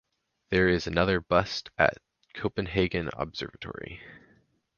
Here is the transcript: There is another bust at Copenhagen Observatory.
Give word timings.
There 0.49 0.67
is 0.67 0.87
another 0.87 1.19
bust 1.21 1.69
at 1.77 1.99
Copenhagen 2.33 3.11
Observatory. 3.15 4.01